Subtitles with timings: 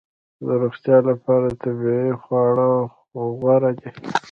[0.45, 2.67] د روغتیا لپاره طبیعي خواړه
[3.39, 3.89] غوره دي